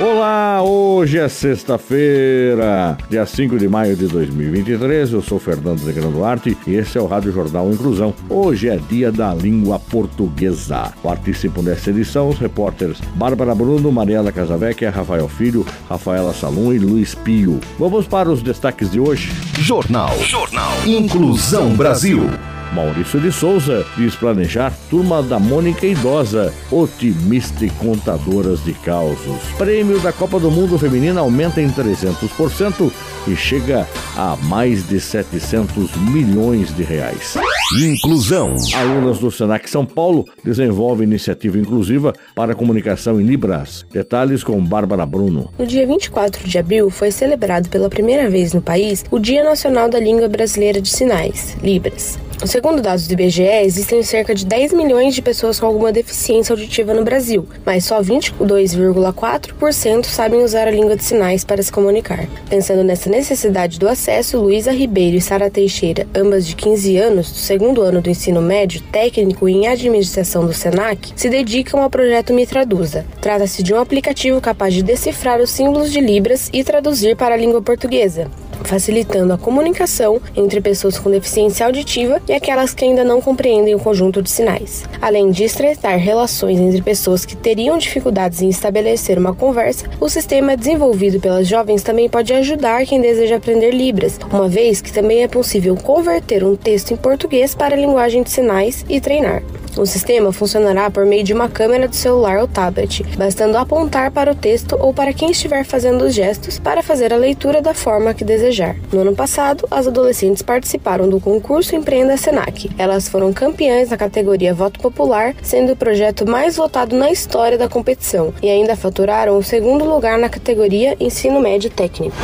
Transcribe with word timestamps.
Olá, 0.00 0.60
hoje 0.60 1.18
é 1.18 1.28
sexta-feira, 1.28 2.98
dia 3.08 3.24
5 3.24 3.56
de 3.56 3.68
maio 3.68 3.94
de 3.94 4.08
2023. 4.08 5.12
Eu 5.12 5.22
sou 5.22 5.38
Fernando 5.38 5.84
Negrão 5.84 6.10
Duarte 6.10 6.58
e 6.66 6.74
esse 6.74 6.98
é 6.98 7.00
o 7.00 7.06
Rádio 7.06 7.30
Jornal 7.30 7.70
Inclusão. 7.70 8.12
Hoje 8.28 8.68
é 8.68 8.76
dia 8.76 9.12
da 9.12 9.32
língua 9.32 9.78
portuguesa. 9.78 10.92
Participam 11.00 11.62
dessa 11.62 11.90
edição 11.90 12.28
os 12.28 12.40
repórteres 12.40 13.00
Bárbara 13.14 13.54
Bruno, 13.54 13.92
Mariela 13.92 14.32
Casavecchia, 14.32 14.90
Rafael 14.90 15.28
Filho, 15.28 15.64
Rafaela 15.88 16.34
Salum 16.34 16.72
e 16.72 16.78
Luiz 16.80 17.14
Pio. 17.14 17.60
Vamos 17.78 18.08
para 18.08 18.28
os 18.28 18.42
destaques 18.42 18.90
de 18.90 18.98
hoje. 18.98 19.30
Jornal. 19.60 20.18
Jornal. 20.24 20.72
Inclusão 20.84 21.72
Brasil. 21.76 22.28
Maurício 22.74 23.20
de 23.20 23.30
Souza 23.30 23.86
diz 23.96 24.16
planejar 24.16 24.72
Turma 24.90 25.22
da 25.22 25.38
Mônica 25.38 25.86
Idosa, 25.86 26.52
otimista 26.72 27.64
e 27.64 27.70
contadoras 27.70 28.64
de 28.64 28.72
causos. 28.72 29.40
Prêmio 29.56 30.00
da 30.00 30.12
Copa 30.12 30.40
do 30.40 30.50
Mundo 30.50 30.76
Feminina 30.76 31.20
aumenta 31.20 31.60
em 31.60 31.70
300% 31.70 32.90
e 33.28 33.36
chega 33.36 33.86
a 34.16 34.36
mais 34.42 34.86
de 34.88 35.00
700 35.00 35.96
milhões 35.96 36.74
de 36.74 36.82
reais. 36.82 37.36
Inclusão. 37.80 38.56
Alunas 38.74 39.18
do 39.18 39.30
Senac 39.30 39.70
São 39.70 39.86
Paulo 39.86 40.24
desenvolvem 40.44 41.06
iniciativa 41.06 41.56
inclusiva 41.58 42.12
para 42.34 42.54
comunicação 42.54 43.20
em 43.20 43.24
Libras. 43.24 43.86
Detalhes 43.92 44.42
com 44.42 44.62
Bárbara 44.62 45.06
Bruno. 45.06 45.50
No 45.58 45.66
dia 45.66 45.86
24 45.86 46.46
de 46.46 46.58
abril 46.58 46.90
foi 46.90 47.10
celebrado 47.10 47.68
pela 47.68 47.88
primeira 47.88 48.28
vez 48.28 48.52
no 48.52 48.60
país 48.60 49.04
o 49.10 49.18
Dia 49.18 49.44
Nacional 49.44 49.88
da 49.88 50.00
Língua 50.00 50.28
Brasileira 50.28 50.80
de 50.80 50.90
Sinais, 50.90 51.56
Libras. 51.62 52.18
Segundo 52.44 52.82
dados 52.82 53.06
do 53.06 53.12
IBGE, 53.12 53.64
existem 53.64 54.02
cerca 54.02 54.34
de 54.34 54.44
10 54.44 54.74
milhões 54.74 55.14
de 55.14 55.22
pessoas 55.22 55.58
com 55.58 55.66
alguma 55.66 55.90
deficiência 55.90 56.52
auditiva 56.52 56.92
no 56.92 57.04
Brasil, 57.04 57.48
mas 57.64 57.84
só 57.84 58.02
22,4% 58.02 60.04
sabem 60.04 60.42
usar 60.42 60.68
a 60.68 60.70
língua 60.70 60.96
de 60.96 61.04
sinais 61.04 61.44
para 61.44 61.62
se 61.62 61.72
comunicar. 61.72 62.26
Pensando 62.50 62.84
nessa 62.84 63.08
necessidade 63.08 63.78
do 63.78 63.88
acesso, 63.88 64.38
Luísa 64.38 64.72
Ribeiro 64.72 65.16
e 65.16 65.20
Sara 65.20 65.50
Teixeira, 65.50 66.06
ambas 66.14 66.46
de 66.46 66.54
15 66.54 66.96
anos, 66.98 67.30
do 67.30 67.38
segundo 67.38 67.80
ano 67.80 68.02
do 68.02 68.10
ensino 68.10 68.42
médio, 68.42 68.82
técnico 68.92 69.48
em 69.48 69.66
administração 69.66 70.46
do 70.46 70.52
SENAC, 70.52 71.12
se 71.16 71.30
dedicam 71.30 71.82
ao 71.82 71.90
projeto 71.90 72.34
Me 72.34 72.46
Traduza. 72.46 73.06
Trata-se 73.20 73.62
de 73.62 73.72
um 73.72 73.80
aplicativo 73.80 74.40
capaz 74.40 74.74
de 74.74 74.82
decifrar 74.82 75.40
os 75.40 75.50
símbolos 75.50 75.90
de 75.90 76.00
Libras 76.00 76.50
e 76.52 76.62
traduzir 76.62 77.16
para 77.16 77.34
a 77.34 77.38
língua 77.38 77.62
portuguesa 77.62 78.30
facilitando 78.64 79.32
a 79.32 79.38
comunicação 79.38 80.20
entre 80.36 80.60
pessoas 80.60 80.98
com 80.98 81.10
deficiência 81.10 81.66
auditiva 81.66 82.20
e 82.28 82.32
aquelas 82.32 82.74
que 82.74 82.84
ainda 82.84 83.04
não 83.04 83.20
compreendem 83.20 83.74
o 83.74 83.78
conjunto 83.78 84.22
de 84.22 84.30
sinais. 84.30 84.84
Além 85.00 85.30
de 85.30 85.44
estreitar 85.44 85.98
relações 85.98 86.58
entre 86.58 86.82
pessoas 86.82 87.24
que 87.24 87.36
teriam 87.36 87.78
dificuldades 87.78 88.42
em 88.42 88.48
estabelecer 88.48 89.18
uma 89.18 89.34
conversa, 89.34 89.86
o 90.00 90.08
sistema 90.08 90.56
desenvolvido 90.56 91.20
pelas 91.20 91.46
jovens 91.46 91.82
também 91.82 92.08
pode 92.08 92.32
ajudar 92.32 92.84
quem 92.86 93.00
deseja 93.00 93.36
aprender 93.36 93.70
Libras, 93.70 94.18
uma 94.30 94.48
vez 94.48 94.80
que 94.80 94.92
também 94.92 95.22
é 95.22 95.28
possível 95.28 95.76
converter 95.76 96.42
um 96.44 96.56
texto 96.56 96.92
em 96.92 96.96
português 96.96 97.54
para 97.54 97.74
a 97.74 97.78
linguagem 97.78 98.22
de 98.22 98.30
sinais 98.30 98.84
e 98.88 99.00
treinar. 99.00 99.42
O 99.76 99.84
sistema 99.84 100.32
funcionará 100.32 100.90
por 100.90 101.04
meio 101.04 101.24
de 101.24 101.32
uma 101.32 101.48
câmera 101.48 101.88
do 101.88 101.96
celular 101.96 102.38
ou 102.38 102.46
tablet, 102.46 103.04
bastando 103.16 103.56
apontar 103.56 104.10
para 104.10 104.30
o 104.30 104.34
texto 104.34 104.76
ou 104.78 104.94
para 104.94 105.12
quem 105.12 105.30
estiver 105.30 105.64
fazendo 105.64 106.04
os 106.04 106.14
gestos 106.14 106.58
para 106.58 106.82
fazer 106.82 107.12
a 107.12 107.16
leitura 107.16 107.60
da 107.60 107.74
forma 107.74 108.14
que 108.14 108.24
desejar. 108.24 108.76
No 108.92 109.00
ano 109.00 109.14
passado, 109.14 109.66
as 109.70 109.86
adolescentes 109.86 110.42
participaram 110.42 111.08
do 111.08 111.18
concurso 111.18 111.74
Empreenda 111.74 112.16
Senac. 112.16 112.70
Elas 112.78 113.08
foram 113.08 113.32
campeãs 113.32 113.90
na 113.90 113.96
categoria 113.96 114.54
Voto 114.54 114.78
Popular, 114.78 115.34
sendo 115.42 115.72
o 115.72 115.76
projeto 115.76 116.24
mais 116.24 116.56
votado 116.56 116.96
na 116.96 117.10
história 117.10 117.58
da 117.58 117.68
competição, 117.68 118.32
e 118.42 118.48
ainda 118.48 118.76
faturaram 118.76 119.36
o 119.36 119.42
segundo 119.42 119.84
lugar 119.84 120.18
na 120.18 120.28
categoria 120.28 120.96
Ensino 121.00 121.40
Médio 121.40 121.70
Técnico. 121.70 122.16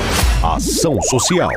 Ação 0.43 1.01
Social. 1.03 1.51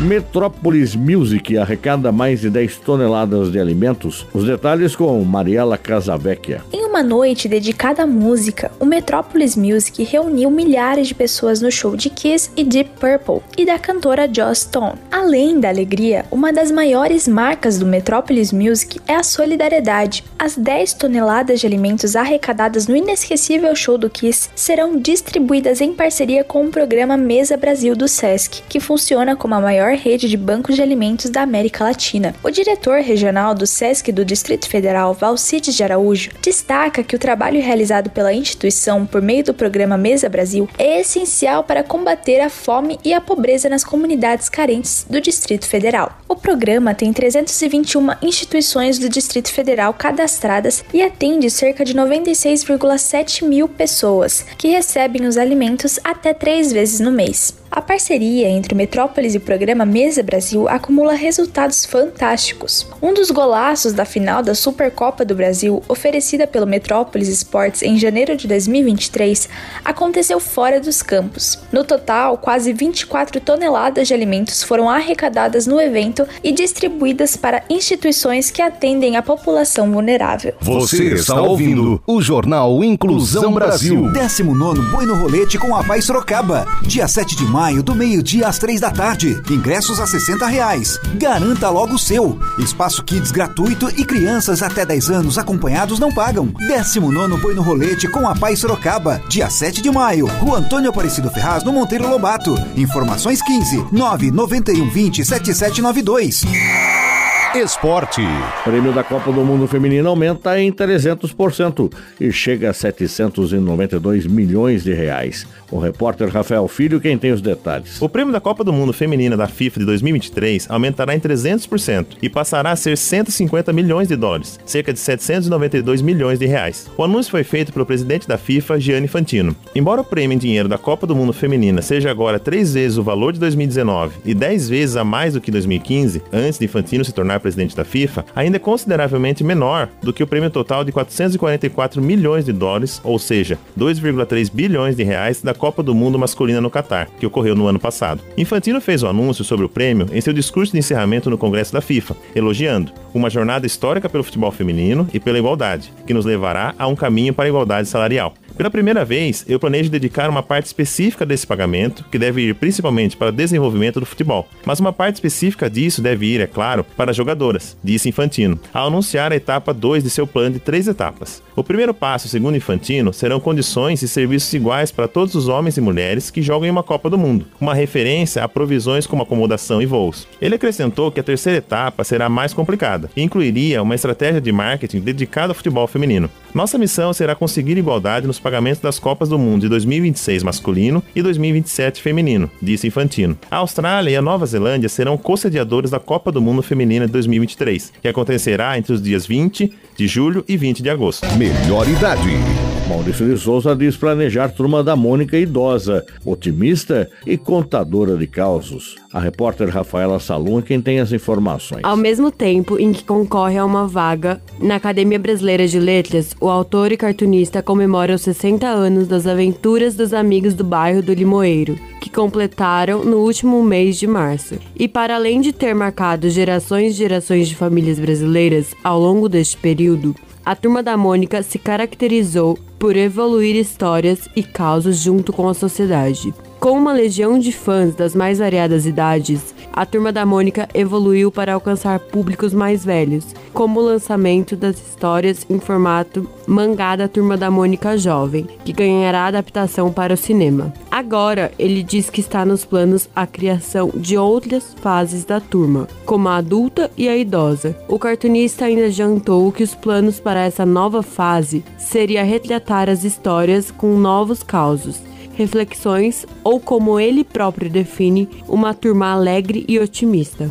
Metrópolis 0.00 0.96
Music 0.96 1.56
arrecada 1.56 2.10
mais 2.10 2.40
de 2.40 2.50
10 2.50 2.78
toneladas 2.78 3.52
de 3.52 3.60
alimentos. 3.60 4.26
Os 4.32 4.44
detalhes 4.44 4.96
com 4.96 5.22
Mariela 5.32 5.78
Casavecchia. 5.78 6.62
Em 6.70 6.84
uma 6.84 7.02
noite 7.02 7.48
dedicada 7.48 8.02
à 8.02 8.06
música, 8.06 8.70
o 8.78 8.84
Metrópolis 8.84 9.56
Music 9.56 10.02
reuniu 10.04 10.50
milhares 10.50 11.08
de 11.08 11.14
pessoas 11.14 11.62
no 11.62 11.72
show 11.72 11.96
de 11.96 12.10
Kiss 12.10 12.50
e 12.54 12.62
Deep 12.62 12.90
Purple 13.00 13.42
e 13.56 13.64
da 13.64 13.78
cantora 13.78 14.28
Joss 14.30 14.66
Stone. 14.66 14.98
Além 15.10 15.58
da 15.58 15.70
alegria, 15.70 16.26
uma 16.30 16.52
das 16.52 16.70
maiores 16.70 17.26
marcas 17.26 17.78
do 17.78 17.86
Metrópolis 17.86 18.52
Music 18.52 19.00
é 19.08 19.14
a 19.14 19.22
solidariedade. 19.22 20.22
As 20.38 20.54
10 20.54 20.92
toneladas 20.92 21.60
de 21.60 21.66
alimentos 21.66 22.14
arrecadadas 22.14 22.86
no 22.86 22.94
inesquecível 22.94 23.74
show 23.74 23.96
do 23.96 24.10
Kiss 24.10 24.50
serão 24.54 24.98
distribuídas 24.98 25.80
em 25.80 25.94
parceria 25.94 26.44
com 26.44 26.66
o 26.66 26.70
programa 26.70 27.16
Mesa 27.16 27.56
Brasil 27.56 27.96
do 27.96 28.06
SESC, 28.06 28.62
que 28.68 28.78
funciona 28.78 29.34
como 29.34 29.54
a 29.54 29.60
maior 29.62 29.94
rede 29.94 30.28
de 30.28 30.36
bancos 30.36 30.74
de 30.74 30.82
alimentos 30.82 31.30
da 31.30 31.40
América 31.40 31.84
Latina. 31.84 32.34
O 32.42 32.50
diretor 32.50 33.00
regional 33.00 33.54
do 33.54 33.66
SESC 33.66 34.12
do 34.12 34.26
Distrito 34.26 34.68
Federal, 34.68 35.14
Valcides 35.22 35.76
de 35.76 35.84
Araújo, 35.84 36.32
destaca 36.42 37.04
que 37.04 37.14
o 37.14 37.18
trabalho 37.18 37.62
realizado 37.62 38.10
pela 38.10 38.34
instituição 38.34 39.06
por 39.06 39.22
meio 39.22 39.44
do 39.44 39.54
programa 39.54 39.96
Mesa 39.96 40.28
Brasil 40.28 40.68
é 40.76 41.00
essencial 41.00 41.62
para 41.62 41.84
combater 41.84 42.40
a 42.40 42.50
fome 42.50 42.98
e 43.04 43.14
a 43.14 43.20
pobreza 43.20 43.68
nas 43.68 43.84
comunidades 43.84 44.48
carentes 44.48 45.06
do 45.08 45.20
Distrito 45.20 45.64
Federal. 45.64 46.18
O 46.28 46.34
programa 46.34 46.92
tem 46.92 47.12
321 47.12 48.14
instituições 48.20 48.98
do 48.98 49.08
Distrito 49.08 49.52
Federal 49.52 49.94
cadastradas 49.94 50.84
e 50.92 51.00
atende 51.00 51.48
cerca 51.50 51.84
de 51.84 51.94
96,7 51.94 53.44
mil 53.46 53.68
pessoas, 53.68 54.44
que 54.58 54.70
recebem 54.70 55.24
os 55.24 55.36
alimentos 55.36 56.00
até 56.02 56.34
três 56.34 56.72
vezes 56.72 56.98
no 56.98 57.12
mês. 57.12 57.62
A 57.74 57.80
parceria 57.80 58.50
entre 58.50 58.74
Metrópolis 58.74 59.34
e 59.34 59.38
o 59.38 59.40
programa 59.40 59.86
Mesa 59.86 60.22
Brasil 60.22 60.68
acumula 60.68 61.14
resultados 61.14 61.86
fantásticos. 61.86 62.86
Um 63.00 63.14
dos 63.14 63.30
golaços 63.30 63.94
da 63.94 64.04
final 64.04 64.42
da 64.42 64.54
Supercopa 64.54 65.11
do 65.24 65.34
Brasil, 65.34 65.82
oferecida 65.88 66.46
pelo 66.46 66.66
Metrópolis 66.66 67.28
Sports 67.28 67.82
em 67.82 67.98
janeiro 67.98 68.36
de 68.36 68.48
2023, 68.48 69.48
aconteceu 69.84 70.40
fora 70.40 70.80
dos 70.80 71.02
campos. 71.02 71.58
No 71.70 71.84
total, 71.84 72.38
quase 72.38 72.72
24 72.72 73.40
toneladas 73.40 74.08
de 74.08 74.14
alimentos 74.14 74.62
foram 74.62 74.88
arrecadadas 74.88 75.66
no 75.66 75.80
evento 75.80 76.26
e 76.42 76.52
distribuídas 76.52 77.36
para 77.36 77.62
instituições 77.68 78.50
que 78.50 78.62
atendem 78.62 79.16
a 79.16 79.22
população 79.22 79.92
vulnerável. 79.92 80.54
Você 80.60 81.04
está 81.14 81.40
ouvindo 81.40 82.02
o 82.06 82.22
Jornal 82.22 82.82
Inclusão 82.82 83.52
Brasil. 83.52 84.10
19 84.12 84.80
Boi 84.90 85.06
no 85.06 85.14
Rolete 85.14 85.58
com 85.58 85.74
a 85.74 85.84
Paz 85.84 86.04
Sorocaba. 86.04 86.66
Dia 86.82 87.06
7 87.06 87.36
de 87.36 87.44
maio, 87.44 87.82
do 87.82 87.94
meio-dia 87.94 88.46
às 88.46 88.58
três 88.58 88.80
da 88.80 88.90
tarde. 88.90 89.40
Ingressos 89.50 90.00
a 90.00 90.06
60 90.06 90.46
reais. 90.46 90.98
Garanta 91.14 91.68
logo 91.68 91.94
o 91.94 91.98
seu. 91.98 92.38
Espaço 92.58 93.02
Kids 93.04 93.30
gratuito 93.30 93.88
e 93.96 94.04
crianças 94.04 94.62
até 94.62 94.84
10 94.84 95.01
anos 95.10 95.38
acompanhados 95.38 95.98
não 95.98 96.12
pagam. 96.12 96.52
19 96.68 97.40
Boi 97.40 97.54
no 97.54 97.62
Rolete 97.62 98.08
com 98.08 98.28
a 98.28 98.34
Paz 98.34 98.60
Sorocaba. 98.60 99.22
Dia 99.28 99.50
7 99.50 99.82
de 99.82 99.90
maio. 99.90 100.26
Rua 100.26 100.58
Antônio 100.58 100.90
Aparecido 100.90 101.30
Ferraz, 101.30 101.64
no 101.64 101.72
Monteiro 101.72 102.08
Lobato. 102.08 102.54
Informações 102.76 103.42
15 103.42 103.86
991 103.92 104.90
20 104.90 105.24
7792. 105.24 107.11
Esporte. 107.54 108.22
Prêmio 108.64 108.94
da 108.94 109.04
Copa 109.04 109.30
do 109.30 109.44
Mundo 109.44 109.66
Feminino 109.68 110.08
aumenta 110.08 110.58
em 110.58 110.72
300% 110.72 111.92
e 112.18 112.32
chega 112.32 112.70
a 112.70 112.72
792 112.72 114.26
milhões 114.26 114.82
de 114.82 114.94
reais. 114.94 115.46
O 115.70 115.78
repórter 115.78 116.28
Rafael 116.30 116.66
Filho 116.66 116.98
quem 116.98 117.18
tem 117.18 117.30
os 117.30 117.42
detalhes. 117.42 118.00
O 118.00 118.08
prêmio 118.08 118.32
da 118.32 118.40
Copa 118.40 118.64
do 118.64 118.72
Mundo 118.72 118.92
Feminina 118.94 119.36
da 119.36 119.46
FIFA 119.46 119.80
de 119.80 119.86
2023 119.86 120.70
aumentará 120.70 121.14
em 121.14 121.20
300% 121.20 122.06
e 122.22 122.28
passará 122.28 122.70
a 122.70 122.76
ser 122.76 122.96
150 122.96 123.70
milhões 123.70 124.08
de 124.08 124.16
dólares, 124.16 124.58
cerca 124.64 124.90
de 124.90 124.98
792 124.98 126.00
milhões 126.00 126.38
de 126.38 126.46
reais. 126.46 126.90
O 126.96 127.04
anúncio 127.04 127.30
foi 127.30 127.44
feito 127.44 127.70
pelo 127.70 127.84
presidente 127.84 128.26
da 128.26 128.38
FIFA, 128.38 128.80
Gianni 128.80 129.08
Fantino. 129.08 129.54
Embora 129.74 130.00
o 130.00 130.04
prêmio 130.04 130.34
em 130.34 130.38
dinheiro 130.38 130.68
da 130.70 130.78
Copa 130.78 131.06
do 131.06 131.14
Mundo 131.14 131.34
Feminina 131.34 131.82
seja 131.82 132.10
agora 132.10 132.38
três 132.38 132.72
vezes 132.72 132.96
o 132.96 133.02
valor 133.02 133.34
de 133.34 133.40
2019 133.40 134.20
e 134.24 134.32
10 134.32 134.70
vezes 134.70 134.96
a 134.96 135.04
mais 135.04 135.34
do 135.34 135.40
que 135.40 135.50
2015, 135.50 136.22
antes 136.32 136.58
de 136.58 136.66
Fantino 136.66 137.04
se 137.04 137.12
tornar 137.12 137.41
presidente 137.42 137.76
da 137.76 137.84
FIFA, 137.84 138.24
ainda 138.34 138.56
é 138.56 138.60
consideravelmente 138.60 139.44
menor 139.44 139.88
do 140.02 140.12
que 140.12 140.22
o 140.22 140.26
prêmio 140.26 140.50
total 140.50 140.84
de 140.84 140.92
444 140.92 142.00
milhões 142.00 142.44
de 142.44 142.52
dólares, 142.52 143.00
ou 143.04 143.18
seja, 143.18 143.58
2,3 143.78 144.50
bilhões 144.52 144.96
de 144.96 145.02
reais 145.02 145.42
da 145.42 145.52
Copa 145.52 145.82
do 145.82 145.94
Mundo 145.94 146.18
masculina 146.18 146.60
no 146.60 146.70
Catar, 146.70 147.08
que 147.18 147.26
ocorreu 147.26 147.54
no 147.54 147.66
ano 147.66 147.78
passado. 147.78 148.22
Infantino 148.38 148.80
fez 148.80 149.02
o 149.02 149.08
anúncio 149.08 149.44
sobre 149.44 149.66
o 149.66 149.68
prêmio 149.68 150.08
em 150.12 150.20
seu 150.20 150.32
discurso 150.32 150.72
de 150.72 150.78
encerramento 150.78 151.28
no 151.28 151.36
Congresso 151.36 151.72
da 151.72 151.80
FIFA, 151.80 152.16
elogiando 152.34 152.92
uma 153.12 153.28
jornada 153.28 153.66
histórica 153.66 154.08
pelo 154.08 154.24
futebol 154.24 154.50
feminino 154.50 155.08
e 155.12 155.20
pela 155.20 155.38
igualdade, 155.38 155.92
que 156.06 156.14
nos 156.14 156.24
levará 156.24 156.74
a 156.78 156.86
um 156.86 156.96
caminho 156.96 157.34
para 157.34 157.44
a 157.44 157.48
igualdade 157.48 157.88
salarial. 157.88 158.34
Pela 158.56 158.70
primeira 158.70 159.04
vez, 159.04 159.44
eu 159.48 159.58
planejo 159.58 159.90
dedicar 159.90 160.28
uma 160.28 160.42
parte 160.42 160.66
específica 160.66 161.24
desse 161.24 161.46
pagamento, 161.46 162.04
que 162.10 162.18
deve 162.18 162.42
ir 162.42 162.54
principalmente 162.54 163.16
para 163.16 163.30
o 163.30 163.32
desenvolvimento 163.32 163.98
do 163.98 164.06
futebol. 164.06 164.46
Mas 164.64 164.78
uma 164.78 164.92
parte 164.92 165.16
específica 165.16 165.70
disso 165.70 166.02
deve 166.02 166.26
ir, 166.26 166.40
é 166.40 166.46
claro, 166.46 166.84
para 166.96 167.10
as 167.10 167.16
jogadoras, 167.16 167.76
disse 167.82 168.08
Infantino, 168.08 168.60
ao 168.72 168.88
anunciar 168.88 169.32
a 169.32 169.36
etapa 169.36 169.72
2 169.72 170.04
de 170.04 170.10
seu 170.10 170.26
plano 170.26 170.54
de 170.54 170.60
três 170.60 170.86
etapas. 170.86 171.42
O 171.56 171.64
primeiro 171.64 171.94
passo, 171.94 172.28
segundo 172.28 172.56
Infantino, 172.56 173.12
serão 173.12 173.40
condições 173.40 174.02
e 174.02 174.08
serviços 174.08 174.52
iguais 174.52 174.90
para 174.90 175.08
todos 175.08 175.34
os 175.34 175.48
homens 175.48 175.76
e 175.76 175.80
mulheres 175.80 176.30
que 176.30 176.42
jogam 176.42 176.66
em 176.66 176.70
uma 176.70 176.82
Copa 176.82 177.10
do 177.10 177.18
Mundo, 177.18 177.46
uma 177.60 177.74
referência 177.74 178.44
a 178.44 178.48
provisões 178.48 179.06
como 179.06 179.22
acomodação 179.22 179.80
e 179.80 179.86
voos. 179.86 180.26
Ele 180.40 180.54
acrescentou 180.54 181.10
que 181.10 181.20
a 181.20 181.22
terceira 181.22 181.58
etapa 181.58 182.04
será 182.04 182.28
mais 182.28 182.52
complicada 182.52 183.10
e 183.16 183.22
incluiria 183.22 183.82
uma 183.82 183.94
estratégia 183.94 184.40
de 184.40 184.52
marketing 184.52 185.00
dedicada 185.00 185.50
ao 185.50 185.54
futebol 185.54 185.86
feminino. 185.86 186.30
Nossa 186.54 186.78
missão 186.78 187.12
será 187.12 187.34
conseguir 187.34 187.78
igualdade 187.78 188.26
nos 188.26 188.38
pagamentos 188.42 188.80
das 188.80 188.98
Copas 188.98 189.28
do 189.28 189.38
Mundo 189.38 189.62
de 189.62 189.68
2026 189.68 190.42
masculino 190.42 191.02
e 191.14 191.22
2027 191.22 192.02
feminino, 192.02 192.50
disse 192.60 192.86
Infantino. 192.86 193.38
A 193.50 193.56
Austrália 193.56 194.10
e 194.10 194.16
a 194.16 194.22
Nova 194.22 194.44
Zelândia 194.44 194.88
serão 194.88 195.16
co-sediadores 195.16 195.90
da 195.90 196.00
Copa 196.00 196.32
do 196.32 196.42
Mundo 196.42 196.62
Feminina 196.62 197.06
de 197.06 197.12
2023, 197.12 197.92
que 198.02 198.08
acontecerá 198.08 198.76
entre 198.76 198.92
os 198.92 199.00
dias 199.00 199.24
20 199.26 199.72
de 199.96 200.06
julho 200.06 200.44
e 200.48 200.56
20 200.56 200.82
de 200.82 200.90
agosto. 200.90 201.26
Melhor 201.36 201.88
idade. 201.88 202.71
Maurício 202.92 203.26
de 203.26 203.38
Souza 203.38 203.74
diz 203.74 203.96
planejar 203.96 204.50
turma 204.50 204.84
da 204.84 204.94
Mônica 204.94 205.38
idosa, 205.38 206.04
otimista 206.26 207.08
e 207.26 207.38
contadora 207.38 208.18
de 208.18 208.26
causos. 208.26 208.96
A 209.10 209.18
repórter 209.18 209.70
Rafaela 209.70 210.20
Salum 210.20 210.58
é 210.58 210.62
quem 210.62 210.78
tem 210.78 211.00
as 211.00 211.10
informações. 211.10 211.80
Ao 211.84 211.96
mesmo 211.96 212.30
tempo 212.30 212.78
em 212.78 212.92
que 212.92 213.02
concorre 213.02 213.56
a 213.56 213.64
uma 213.64 213.88
vaga 213.88 214.42
na 214.60 214.76
Academia 214.76 215.18
Brasileira 215.18 215.66
de 215.66 215.80
Letras, 215.80 216.36
o 216.38 216.50
autor 216.50 216.92
e 216.92 216.98
cartunista 216.98 217.62
comemora 217.62 218.14
os 218.14 218.20
60 218.20 218.66
anos 218.66 219.08
das 219.08 219.26
aventuras 219.26 219.94
dos 219.94 220.12
amigos 220.12 220.52
do 220.52 220.62
bairro 220.62 221.02
do 221.02 221.14
Limoeiro, 221.14 221.78
que 221.98 222.10
completaram 222.10 223.06
no 223.06 223.20
último 223.20 223.64
mês 223.64 223.96
de 223.96 224.06
março. 224.06 224.56
E 224.78 224.86
para 224.86 225.16
além 225.16 225.40
de 225.40 225.50
ter 225.50 225.74
marcado 225.74 226.28
gerações 226.28 226.92
e 226.92 226.98
gerações 226.98 227.48
de 227.48 227.56
famílias 227.56 227.98
brasileiras 227.98 228.74
ao 228.84 229.00
longo 229.00 229.30
deste 229.30 229.56
período, 229.56 230.14
a 230.44 230.56
turma 230.56 230.82
da 230.82 230.96
Mônica 230.96 231.42
se 231.42 231.58
caracterizou 231.58 232.58
por 232.78 232.96
evoluir 232.96 233.54
histórias 233.56 234.28
e 234.34 234.42
causos 234.42 234.96
junto 234.96 235.32
com 235.32 235.48
a 235.48 235.54
sociedade. 235.54 236.34
Com 236.62 236.78
uma 236.78 236.92
legião 236.92 237.40
de 237.40 237.50
fãs 237.50 237.92
das 237.92 238.14
mais 238.14 238.38
variadas 238.38 238.86
idades, 238.86 239.52
a 239.72 239.84
Turma 239.84 240.12
da 240.12 240.24
Mônica 240.24 240.68
evoluiu 240.72 241.28
para 241.28 241.54
alcançar 241.54 241.98
públicos 241.98 242.54
mais 242.54 242.84
velhos, 242.84 243.26
como 243.52 243.80
o 243.80 243.82
lançamento 243.82 244.54
das 244.54 244.76
histórias 244.76 245.44
em 245.50 245.58
formato 245.58 246.24
mangá 246.46 246.94
da 246.94 247.08
Turma 247.08 247.36
da 247.36 247.50
Mônica 247.50 247.98
Jovem, 247.98 248.46
que 248.64 248.72
ganhará 248.72 249.26
adaptação 249.26 249.92
para 249.92 250.14
o 250.14 250.16
cinema. 250.16 250.72
Agora, 250.88 251.50
ele 251.58 251.82
diz 251.82 252.08
que 252.08 252.20
está 252.20 252.44
nos 252.44 252.64
planos 252.64 253.08
a 253.12 253.26
criação 253.26 253.90
de 253.92 254.16
outras 254.16 254.72
fases 254.80 255.24
da 255.24 255.40
turma, 255.40 255.88
como 256.06 256.28
a 256.28 256.36
adulta 256.36 256.92
e 256.96 257.08
a 257.08 257.16
idosa. 257.16 257.76
O 257.88 257.98
cartunista 257.98 258.66
ainda 258.66 258.86
adiantou 258.86 259.50
que 259.50 259.64
os 259.64 259.74
planos 259.74 260.20
para 260.20 260.44
essa 260.44 260.64
nova 260.64 261.02
fase 261.02 261.64
seria 261.76 262.22
retratar 262.22 262.88
as 262.88 263.02
histórias 263.02 263.72
com 263.72 263.98
novos 263.98 264.44
causos 264.44 265.10
reflexões 265.34 266.26
ou, 266.44 266.60
como 266.60 266.98
ele 266.98 267.24
próprio 267.24 267.70
define, 267.70 268.28
uma 268.48 268.74
turma 268.74 269.12
alegre 269.12 269.64
e 269.68 269.78
otimista. 269.78 270.50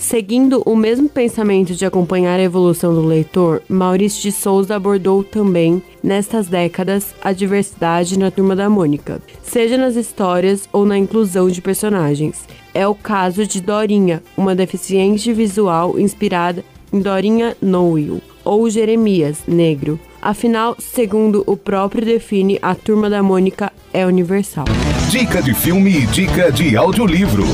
Seguindo 0.00 0.62
o 0.64 0.74
mesmo 0.74 1.10
pensamento 1.10 1.74
de 1.74 1.84
acompanhar 1.84 2.40
a 2.40 2.42
evolução 2.42 2.94
do 2.94 3.02
leitor, 3.02 3.62
Maurício 3.68 4.22
de 4.22 4.32
Souza 4.32 4.74
abordou 4.74 5.22
também, 5.22 5.82
nestas 6.02 6.46
décadas, 6.46 7.14
a 7.22 7.32
diversidade 7.32 8.18
na 8.18 8.30
Turma 8.30 8.56
da 8.56 8.70
Mônica, 8.70 9.20
seja 9.42 9.76
nas 9.76 9.96
histórias 9.96 10.66
ou 10.72 10.86
na 10.86 10.96
inclusão 10.96 11.50
de 11.50 11.60
personagens. 11.60 12.46
É 12.72 12.88
o 12.88 12.94
caso 12.94 13.46
de 13.46 13.60
Dorinha, 13.60 14.22
uma 14.38 14.54
deficiente 14.54 15.34
visual 15.34 16.00
inspirada 16.00 16.64
em 16.90 16.98
Dorinha 16.98 17.54
Noel, 17.60 18.22
ou 18.42 18.70
Jeremias, 18.70 19.42
negro, 19.46 20.00
Afinal, 20.22 20.76
segundo 20.78 21.42
o 21.46 21.56
próprio 21.56 22.04
define, 22.04 22.58
a 22.60 22.74
Turma 22.74 23.08
da 23.08 23.22
Mônica 23.22 23.72
é 23.92 24.04
universal. 24.04 24.66
Dica 25.10 25.42
de 25.42 25.54
filme 25.54 25.90
e 25.90 26.06
dica 26.06 26.52
de 26.52 26.76
audiolivro. 26.76 27.44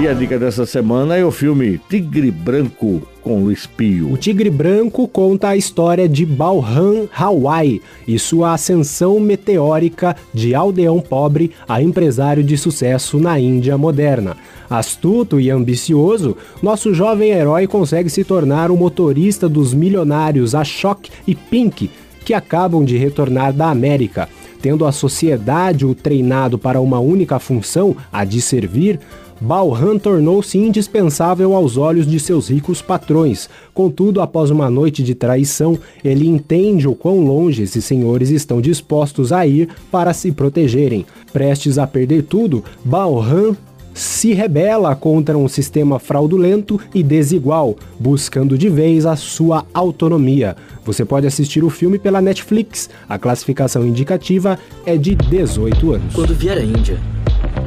E 0.00 0.06
a 0.06 0.12
dica 0.12 0.38
dessa 0.38 0.64
semana 0.64 1.16
é 1.16 1.24
o 1.24 1.32
filme 1.32 1.80
Tigre 1.88 2.30
Branco 2.30 3.02
com 3.20 3.42
Luiz 3.42 3.66
Pio. 3.66 4.12
O 4.12 4.16
Tigre 4.16 4.48
Branco 4.48 5.08
conta 5.08 5.48
a 5.48 5.56
história 5.56 6.08
de 6.08 6.24
Balhan 6.24 7.08
Hawaii 7.12 7.82
e 8.06 8.16
sua 8.16 8.52
ascensão 8.52 9.18
meteórica 9.18 10.14
de 10.32 10.54
aldeão 10.54 11.00
pobre 11.00 11.50
a 11.68 11.82
empresário 11.82 12.44
de 12.44 12.56
sucesso 12.56 13.18
na 13.18 13.40
Índia 13.40 13.76
moderna. 13.76 14.36
Astuto 14.70 15.40
e 15.40 15.50
ambicioso, 15.50 16.36
nosso 16.62 16.94
jovem 16.94 17.30
herói 17.30 17.66
consegue 17.66 18.08
se 18.08 18.22
tornar 18.22 18.70
o 18.70 18.76
motorista 18.76 19.48
dos 19.48 19.74
milionários 19.74 20.54
Ashok 20.54 21.10
e 21.26 21.34
Pink, 21.34 21.90
que 22.24 22.32
acabam 22.32 22.84
de 22.84 22.96
retornar 22.96 23.52
da 23.52 23.68
América. 23.68 24.28
Tendo 24.60 24.84
a 24.84 24.92
sociedade 24.92 25.86
o 25.86 25.94
treinado 25.94 26.58
para 26.58 26.80
uma 26.80 26.98
única 26.98 27.38
função, 27.38 27.96
a 28.12 28.24
de 28.24 28.40
servir, 28.40 28.98
Balhan 29.40 29.98
tornou-se 29.98 30.58
indispensável 30.58 31.54
aos 31.54 31.76
olhos 31.76 32.06
de 32.06 32.18
seus 32.18 32.48
ricos 32.48 32.82
patrões. 32.82 33.48
Contudo, 33.72 34.20
após 34.20 34.50
uma 34.50 34.68
noite 34.68 35.02
de 35.02 35.14
traição, 35.14 35.78
ele 36.04 36.26
entende 36.26 36.88
o 36.88 36.94
quão 36.94 37.20
longe 37.20 37.62
esses 37.62 37.84
senhores 37.84 38.30
estão 38.30 38.60
dispostos 38.60 39.32
a 39.32 39.46
ir 39.46 39.68
para 39.90 40.12
se 40.12 40.32
protegerem. 40.32 41.06
Prestes 41.32 41.78
a 41.78 41.86
perder 41.86 42.24
tudo, 42.24 42.64
Balhan 42.84 43.56
se 43.98 44.32
rebela 44.32 44.94
contra 44.94 45.36
um 45.36 45.48
sistema 45.48 45.98
fraudulento 45.98 46.80
e 46.94 47.02
desigual, 47.02 47.76
buscando 47.98 48.56
de 48.56 48.68
vez 48.68 49.04
a 49.04 49.16
sua 49.16 49.66
autonomia. 49.74 50.56
Você 50.84 51.04
pode 51.04 51.26
assistir 51.26 51.64
o 51.64 51.70
filme 51.70 51.98
pela 51.98 52.20
Netflix. 52.20 52.88
A 53.08 53.18
classificação 53.18 53.84
indicativa 53.84 54.58
é 54.86 54.96
de 54.96 55.16
18 55.16 55.92
anos. 55.94 56.14
Quando 56.14 56.32
vier 56.34 56.58
à 56.58 56.62
Índia, 56.62 56.98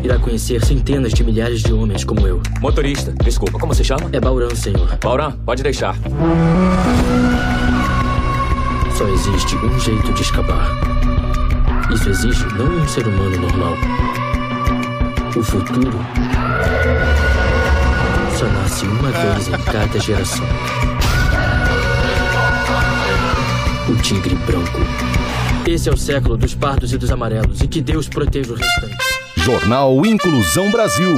irá 0.04 0.18
conhecer 0.20 0.64
centenas 0.66 1.14
de 1.14 1.24
milhares 1.24 1.62
de 1.62 1.74
homens 1.74 2.04
como 2.04 2.28
eu. 2.28 2.42
Motorista, 2.60 3.14
desculpa, 3.24 3.60
como 3.60 3.74
se 3.74 3.84
chama? 3.84 4.10
É 4.12 4.20
Bauran, 4.20 4.54
senhor. 4.56 4.98
Bauran, 5.02 5.32
pode 5.46 5.64
deixar. 5.64 5.96
Só 8.98 9.08
existe 9.08 9.56
um 9.56 9.80
jeito 9.80 10.14
de 10.14 10.22
escapar. 10.22 10.68
Isso 11.94 12.10
exige 12.10 12.46
não 12.56 12.66
um 12.66 12.88
ser 12.88 13.08
humano 13.08 13.38
normal. 13.38 13.74
O 15.36 15.44
futuro 15.44 16.00
só 18.38 18.46
nasce 18.46 18.86
uma 18.86 19.12
vez 19.12 19.48
em 19.48 19.64
cada 19.64 20.00
geração. 20.00 20.46
O 23.90 23.96
tigre 24.02 24.36
branco. 24.46 24.80
Esse 25.68 25.90
é 25.90 25.92
o 25.92 25.98
século 25.98 26.38
dos 26.38 26.56
pardos 26.56 26.92
e 26.92 26.98
dos 26.98 27.12
amarelos, 27.12 27.62
e 27.62 27.68
que 27.68 27.82
Deus 27.82 28.08
proteja 28.08 28.54
o 28.54 28.56
restante. 28.56 29.11
Jornal 29.44 30.06
Inclusão 30.06 30.70
Brasil. 30.70 31.18